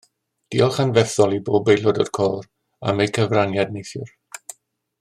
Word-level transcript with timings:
Diolch 0.53 0.77
anferthol 0.83 1.35
i 1.37 1.39
bob 1.49 1.69
aelod 1.73 1.99
o'r 2.05 2.09
côr 2.19 2.49
am 2.93 3.05
eu 3.05 3.13
cyfraniad 3.19 3.77
neithiwr 3.77 4.17